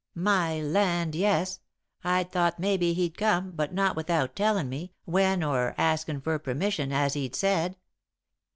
"My 0.15 0.59
land, 0.59 1.13
yes! 1.13 1.59
I'd 2.03 2.31
thought 2.31 2.57
maybe 2.57 2.93
he'd 2.95 3.19
come, 3.19 3.51
but 3.51 3.71
not 3.71 3.95
without 3.95 4.35
tellin' 4.35 4.67
me 4.67 4.93
when, 5.05 5.43
or 5.43 5.75
askin' 5.77 6.21
for 6.21 6.39
permission, 6.39 6.91
as 6.91 7.13
he'd 7.13 7.35
said. 7.35 7.77